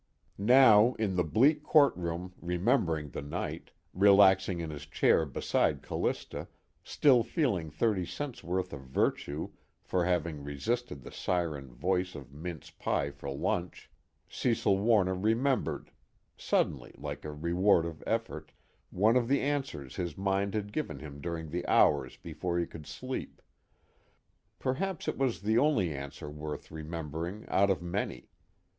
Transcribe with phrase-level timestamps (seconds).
[0.39, 6.47] Now in the bleak courtroom remembering the night, relaxing in his chair beside Callista,
[6.83, 9.51] still feeling thirty cents' worth of virtue
[9.83, 13.91] for having resisted the siren voice of mince pie for lunch,
[14.27, 15.91] Cecil Warner remembered
[16.35, 18.53] suddenly, like a reward of effort
[18.89, 22.87] one of the answers his mind had given him during the hours before he could
[22.87, 23.39] sleep.
[24.57, 28.31] Perhaps it was the only answer worth remembering out of many.